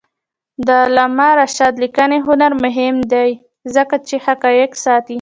د 0.65 0.67
علامه 0.85 1.29
رشاد 1.39 1.73
لیکنی 1.83 2.19
هنر 2.27 2.51
مهم 2.63 2.95
دی 3.13 3.29
ځکه 3.75 3.95
چې 4.07 4.15
حقایق 4.25 4.71
ساتي. 4.83 5.09